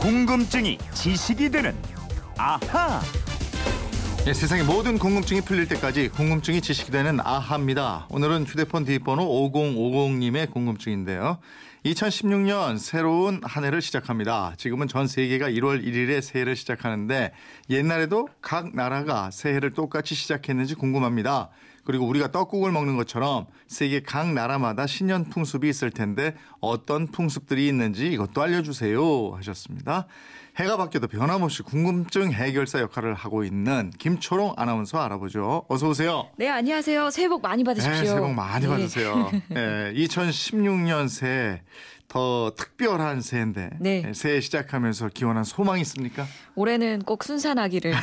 [0.00, 1.74] 궁금증이 지식이 되는
[2.36, 3.00] 아하.
[4.28, 8.06] 예, 세상의 모든 궁금증이 풀릴 때까지 궁금증이 지식이 되는 아하입니다.
[8.08, 11.38] 오늘은 휴대폰 뒷번호 5050님의 궁금증인데요.
[11.84, 14.54] 2016년 새로운 한 해를 시작합니다.
[14.56, 17.32] 지금은 전 세계가 1월 1일에 새해를 시작하는데
[17.68, 21.50] 옛날에도 각 나라가 새해를 똑같이 시작했는지 궁금합니다.
[21.88, 28.08] 그리고 우리가 떡국을 먹는 것처럼 세계 각 나라마다 신년 풍습이 있을 텐데 어떤 풍습들이 있는지
[28.12, 30.06] 이것도 알려주세요 하셨습니다.
[30.56, 35.64] 해가 바뀌어도 변함없이 궁금증 해결사 역할을 하고 있는 김초롱 아나운서 알아보죠.
[35.68, 36.28] 어서 오세요.
[36.36, 37.08] 네, 안녕하세요.
[37.08, 38.02] 새해 복 많이 받으십시오.
[38.02, 38.68] 네, 새해 복 많이 네.
[38.68, 39.30] 받으세요.
[39.48, 41.62] 네, 2016년 새해
[42.08, 44.12] 더 특별한 새해인데 네.
[44.14, 46.24] 새해 시작하면서 기원한 소망이 있습니까?
[46.54, 47.92] 올해는 꼭 순산하기를.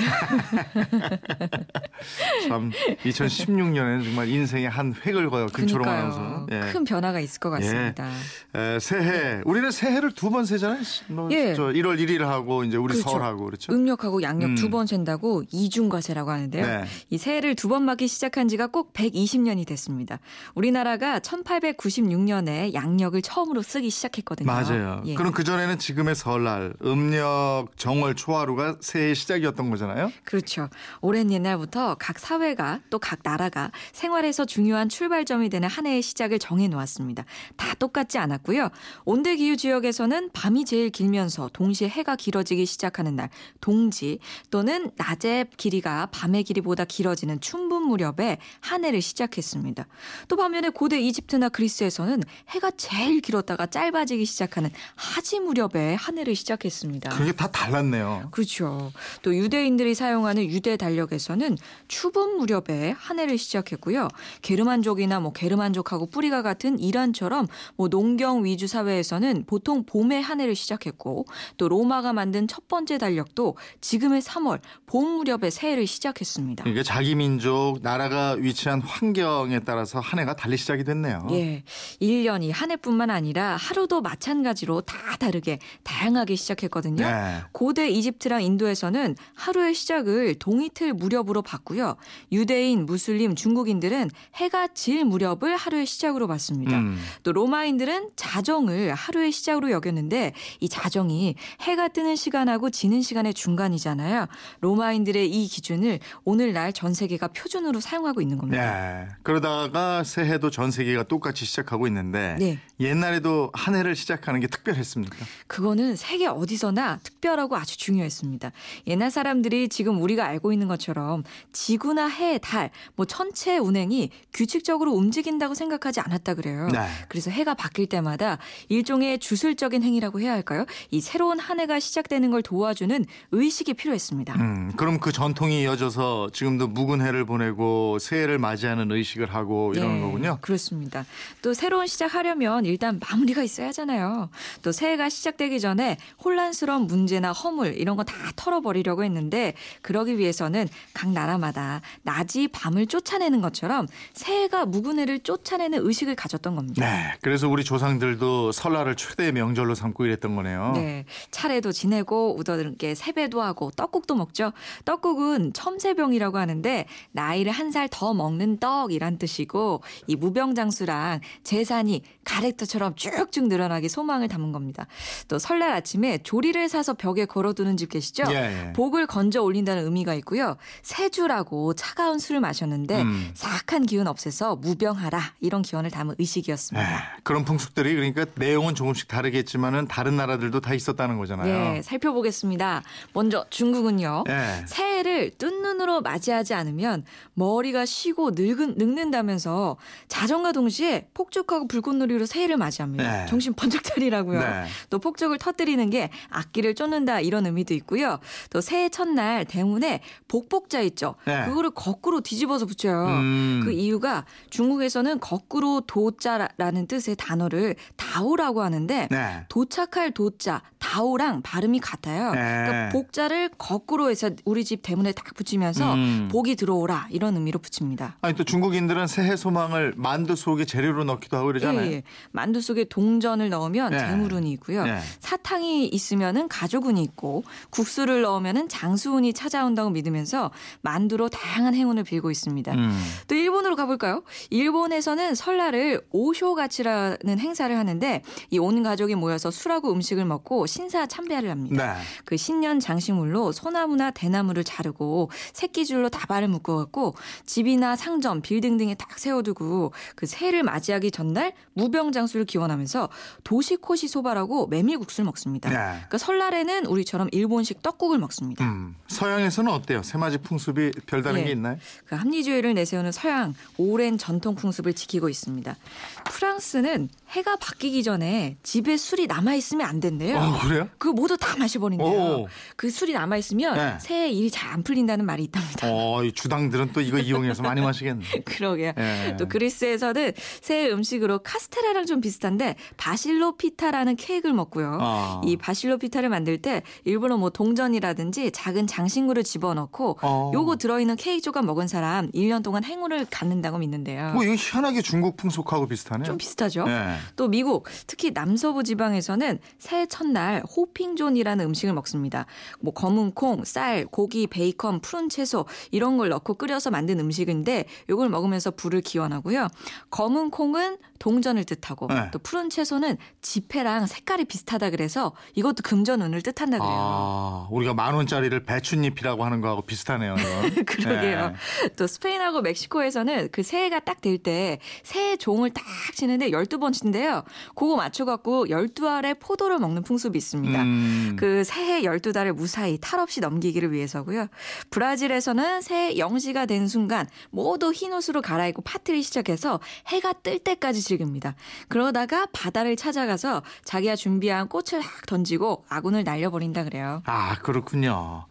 [2.48, 2.72] 참
[3.04, 5.26] 2016년에는 정말 인생의 한 획을.
[5.56, 6.14] 김초롱 그러니까요.
[6.14, 6.48] 아나운서.
[6.52, 6.72] 예.
[6.72, 8.08] 큰 변화가 있을 것 같습니다.
[8.54, 10.82] 에, 새해 우리는 새해를 두 번 세잖아요.
[11.08, 11.56] 뭐, 예.
[11.56, 13.10] 저 1월 1일 하고 이제 우리 그렇죠.
[13.10, 13.74] 설하고 그렇죠.
[13.74, 14.56] 음력하고 양력 음.
[14.56, 16.66] 두번 센다고 이중과세라고 하는데요.
[16.66, 16.84] 네.
[17.10, 20.20] 이 새해를 두 번 맞기 시작한 지가 꼭 120년이 됐습니다.
[20.54, 24.46] 우리나라가 1896년에 양력을 처음으로 쓰기 시작했거든요.
[24.46, 25.02] 맞아요.
[25.06, 25.16] 예.
[25.16, 30.12] 그럼 그 전에는 지금의 설날, 음력, 정월, 초하루가 새해 시작이었던 거잖아요.
[30.24, 30.70] 그렇죠.
[31.02, 36.68] 오랜 옛날부터 각 사회가 또 각 나라가 생활에서 중요한 출발점이 되는 한 해의 시작을 정해
[36.68, 37.24] 놓았습니다.
[37.56, 38.70] 다 똑같지 않았고요.
[39.06, 43.30] 온대 기후 지역에서는 밤이 제일 길면서 동시에 해가 길어지기 시작하는 날
[43.62, 44.18] 동지
[44.50, 49.86] 또는 낮의 길이가 밤의 길이보다 길어지는 춘분 무렵에 한 해를 시작했습니다.
[50.28, 56.36] 또 반면에 고대 이집트나 그리스에서는 해가 제일 길었다가 짧 아지기 시작하는 하지 무렵에 한 해를
[56.36, 57.10] 시작했습니다.
[57.10, 58.30] 그게 다 달랐네요.
[58.32, 58.92] 그렇죠.
[59.22, 64.08] 또 유대인들이 사용하는 유대 달력에서는 추분 무렵에 한 해를 시작했고요.
[64.42, 71.26] 게르만족이나 뭐 게르만족하고 뿌리가 같은 이란처럼 뭐 농경 위주 사회에서는 보통 봄에 한 해를 시작했고
[71.58, 76.68] 또 로마가 만든 첫 번째 달력도 지금의 3월 봄 무렵에 새해를 시작했습니다.
[76.70, 81.28] 이게 자기 민족, 나라가 위치한 환경에 따라서 한 해가 달리 시작이 됐네요.
[81.32, 81.64] 예.
[82.02, 87.06] 1년이 한 해뿐만 아니라 하루도 마찬가지로 다 다르게 다양하게 시작했거든요.
[87.06, 87.42] 네.
[87.52, 91.96] 고대 이집트랑 인도에서는 하루의 시작을 동이틀 무렵으로 봤고요.
[92.32, 96.78] 유대인, 무슬림, 중국인들은 해가 질 무렵을 하루의 시작으로 봤습니다.
[96.78, 97.00] 음.
[97.24, 104.28] 또 로마인들은 자정을 하루의 시작으로 여겼는데 이 자정이 해가 뜨는 시간하고 지는 시간의 중간이잖아요.
[104.62, 108.62] 로마인들의 이 기준을 오늘날 전 세계가 표준으로 사용하고 있는 겁니다.
[108.64, 109.08] 네.
[109.24, 112.60] 그러다가 새해도 전 세계가 똑같이 시작하고 있는데 네.
[112.80, 115.18] 옛날에도 한 해를 시작하는 게 특별했습니까?
[115.48, 118.52] 그거는 세계 어디서나 특별하고 아주 중요했습니다.
[118.88, 125.54] 옛날 사람들이 지금 우리가 알고 있는 것처럼 지구나 해, 달, 뭐 천체 운행이 규칙적으로 움직인다고
[125.54, 126.68] 생각하지 않았다 그래요.
[126.72, 126.80] 네.
[127.08, 128.38] 그래서 해가 바뀔 때마다
[128.70, 130.66] 일종의 주술적인 행위라고 해야 할까요?
[130.92, 134.36] 이 새로운 한 해가 시작되는 걸 도와주는 의식이 필요했습니다.
[134.36, 140.02] 음, 그럼 그 전통이 이어져서 지금도 묵은 해를 보내고 새해를 맞이하는 의식을 하고 이러는 예,
[140.02, 140.38] 거군요.
[140.42, 141.06] 그렇습니다.
[141.42, 144.30] 또 새로 운 시작하려면 일단 마무리가 있어야 하잖아요.
[144.62, 151.10] 또 새해가 시작되기 전에 혼란스러운 문제나 허물 이런 거 다 털어버리려고 했는데 그러기 위해서는 각
[151.12, 156.86] 나라마다 낮이 밤을 쫓아내는 것처럼 새해가 묵은 해를 쫓아내는 의식을 가졌던 겁니다.
[156.86, 157.14] 네.
[157.22, 160.74] 그래서 우리 조상들도 설날을 최대의 명절로 삼고 이랬던 거네요.
[160.76, 164.52] 네, 차례도 지내고 우더들께 세배도 하고 떡국도 먹죠.
[164.86, 171.20] 떡국은 첨세병이라고 하는데 나이를 한 살 더 먹는 떡이란 뜻이고 이 무병장수랑
[171.66, 174.86] 재산이 가래떡처럼 쭉쭉 늘어나게 소망을 담은 겁니다.
[175.28, 178.26] 또 설날 아침에 조리를 사서 벽에 걸어두는 집 계시죠?
[178.30, 178.36] 예,
[178.68, 178.74] 예.
[178.74, 180.58] 복을 건져 올린다는 의미가 있고요.
[180.84, 183.32] 세주라고 차가운 술을 마셨는데 음.
[183.34, 186.88] 사악한 기운 없애서 무병하라 이런 기원을 담은 의식이었습니다.
[186.88, 191.78] 네, 그런 풍습들이 그러니까 내용은 조금씩 다르겠지만은 다른 나라들도 다 있었다는 거잖아요.
[191.78, 192.84] 예, 살펴보겠습니다.
[193.14, 194.26] 먼저 중국은요.
[194.30, 194.66] 예.
[194.68, 199.78] 새해를 뜬 눈으로 맞이하지 않으면 머리가 쉬고 늙은, 늙는다면서
[200.08, 201.08] 자정과 동시에
[201.56, 203.04] 폭죽하고 불꽃놀이로 새해를 맞이합니다.
[203.04, 203.26] 네.
[203.28, 204.40] 정신 번쩍 차리라고요.
[204.40, 204.66] 네.
[204.90, 208.20] 또 폭죽을 터뜨리는 게 악기를 쫓는다 이런 의미도 있고요.
[208.50, 211.16] 또 새해 첫날 대문에 복복자 있죠.
[211.26, 211.46] 네.
[211.46, 213.06] 그거를 거꾸로 뒤집어서 붙여요.
[213.08, 213.62] 음.
[213.64, 219.46] 그 이유가 중국에서는 거꾸로 도자라는 뜻의 단어를 다오라고 하는데 네.
[219.50, 222.32] 도착할 도자, 다오랑 발음이 같아요.
[222.32, 222.40] 네.
[222.40, 226.30] 그러니까 복자를 거꾸로 해서 우리 집 대문에 딱 붙이면서 음.
[226.32, 228.18] 복이 들어오라 이런 의미로 붙입니다.
[228.22, 231.88] 아니 또 중국인들은 새해 소망을 만두 속에 재료로 넣기도 하고 이러잖아요.
[231.88, 232.04] 예, 예.
[232.32, 234.00] 만두 속에 동전을 넣으면 네.
[234.00, 234.84] 재물운이 있고요.
[234.84, 235.00] 네.
[235.20, 240.52] 사탕이 있으면은 가족운이 있고 국수를 넣으면은 장수운이 찾아온다고 믿으면서
[240.82, 242.74] 만두로 다양한 행운을 빌고 있습니다.
[242.74, 243.04] 음.
[243.28, 244.24] 또 일본으로 가볼까요?
[244.50, 248.22] 일본에서는 설날을 오쇼가치라는 행사를 하는데
[248.52, 251.94] 이 온 가족이 모여서 술하고 음식을 먹고 신사 참배를 합니다.
[251.94, 252.02] 네.
[252.26, 257.14] 그 신년 장식물로 소나무나 대나무를 자르고 새끼줄로 다발을 묶어갖고
[257.46, 263.10] 집이나 상점, 빌딩 등에 딱 세워두고 그 새해를 맞이하기 전날 무병장수를 기원하면서
[263.44, 265.70] 도시코시 소바라고 메밀국수를 먹습니다.
[265.70, 265.76] 네.
[265.76, 268.64] 그러니까 설날에는 우리처럼 일본식 떡국을 먹습니다.
[268.64, 268.96] 음.
[269.08, 270.02] 서양에서는 어때요?
[270.02, 271.46] 새맞이 풍습이 별다른 예.
[271.46, 271.78] 게 있나요?
[272.06, 275.76] 그 합리주의를 내세우는 서양 오랜 전통 풍습을 지키고 있습니다.
[276.24, 280.38] 프랑스는 해가 바뀌기 전에 집에 술이 남아 있으면 안 된대요.
[280.38, 280.88] 어, 그래요?
[280.98, 282.08] 그 모두 다 마셔버린대요.
[282.08, 282.48] 오.
[282.78, 283.98] 그 술이 남아 있으면 네.
[284.00, 285.88] 새해 일이 잘 안 풀린다는 말이 있답니다.
[285.90, 288.26] 어, 이 주당들은 또 이거 이용해서 많이 마시겠네.
[288.46, 288.94] 그러게요.
[288.98, 289.36] 예.
[289.38, 294.98] 또 그리스에서는 새해 음식으로 카스테라랑 좀 비슷한데 바실로 피타라는 케이크를 먹고요.
[295.00, 295.42] 아.
[295.46, 300.52] 이 바실로 피타를 만들 때 일부러 뭐 동전이라든지 작은 장식물을 집어넣고 어.
[300.54, 304.34] 요거 들어있는 케이크 조각 먹은 사람 1년 동안 행운을 갖는다고 믿는데요.
[304.34, 306.26] 뭐 이거 희한하게 중국 풍속하고 비슷하네요.
[306.26, 306.86] 좀 비슷하죠?
[306.88, 307.18] 예.
[307.36, 312.46] 또 미국 특히 남서부 지방에서는 새해 첫날 호핑존이라는 음식을 먹습니다.
[312.80, 318.30] 뭐 검은 콩, 쌀, 고기, 베이컨, 푸른 채소 이런 걸 넣고 끓여서 만든 음식인데 이걸
[318.30, 319.68] 먹으면서 불을 기원하고요.
[320.10, 322.30] 검은 콩은 동전을 뜻하고 네.
[322.32, 326.94] 또 푸른 채소는 지폐랑 색깔이 비슷하다 그래서 이것도 금전운을 뜻한다 그래요.
[326.94, 330.36] 아, 우리가 만 원짜리를 배춧잎이라고 하는 거하고 비슷하네요.
[330.86, 331.48] 그러게요.
[331.52, 331.90] 네.
[331.96, 335.84] 또 스페인하고 멕시코에서는 그 새해가 딱 될 때 새해 종을 딱
[336.14, 337.44] 치는데 12번 친데요.
[337.76, 340.82] 그거 맞춰갖고 12알의 포도를 먹는 풍습이 있습니다.
[340.82, 341.36] 음.
[341.38, 344.48] 그 새해 12달을 무사히 탈 없이 넘기기를 위해서고요.
[344.90, 351.56] 브라질에서는 새해 0시가 된 순간 모두 흰 옷으로 갈아입고 파티를 시작해서 해가 뜰 때까지 즐깁니다.
[351.88, 357.22] 그러다가 바다를 찾아가서 자기가 준비한 꽃을 확 던지고 아군을 날려버린다 그래요.
[357.26, 358.46] 아, 그렇군요.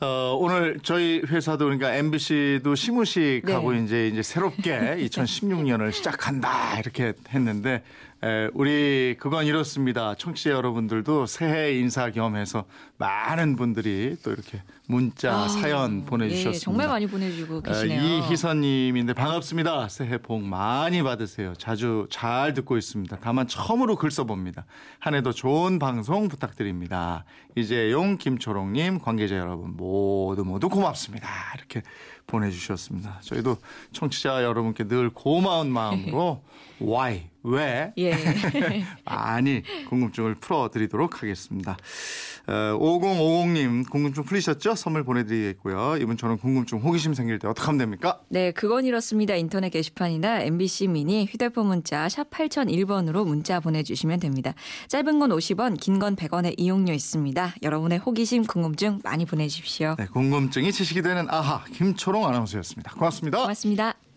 [0.00, 3.82] 어, 오늘 저희 회사도 그러니까 MBC도 시무식하고 네.
[3.82, 7.82] 이제 이제 새롭게 2016년을 시작한다 이렇게 했는데
[8.24, 10.14] 에, 우리 그건 이렇습니다.
[10.16, 12.64] 청취자 여러분들도 새해 인사 겸해서
[12.96, 16.56] 많은 분들이 또 이렇게 문자 아, 사연 보내주셨습니다.
[16.56, 18.02] 예, 정말 많이 보내주고 어, 계시네요.
[18.28, 19.88] 이희선님인데 반갑습니다.
[19.88, 21.54] 새해 복 많이 받으세요.
[21.54, 23.18] 자주 잘 듣고 있습니다.
[23.20, 24.64] 다만 처음으로 글 써봅니다.
[24.98, 27.24] 한 해도 좋은 방송 부탁드립니다.
[27.54, 31.28] 이재용, 김초롱님, 관계자 여러분 모두 모두 고맙습니다.
[31.56, 31.82] 이렇게
[32.26, 33.20] 보내주셨습니다.
[33.22, 33.58] 저희도
[33.92, 36.42] 청취자 여러분께 늘 고마운 마음으로
[36.82, 38.14] why 왜 예.
[39.04, 41.76] 많이 궁금증을 풀어드리도록 하겠습니다.
[42.46, 44.74] 어, 5050님 궁금증 풀리셨죠?
[44.74, 45.96] 선물 보내드리겠고요.
[46.00, 48.20] 이분 저는 궁금증 호기심 생길 때 어떻게 하면 됩니까?
[48.28, 49.34] 네, 그건 이렇습니다.
[49.34, 54.54] 인터넷 게시판이나 MBC 미니 휴대폰 문자 샵 8001번으로 문자 보내주시면 됩니다.
[54.88, 57.54] 짧은 건 50원, 긴 건 100원의 이용료 있습니다.
[57.62, 59.96] 여러분의 호기심, 궁금증 많이 보내주십시오.
[59.98, 62.92] 네, 궁금증이 지식이 되는 아하 김초롱 아나운서였습니다.
[62.92, 63.38] 고맙습니다.
[63.38, 64.07] 고맙습니다.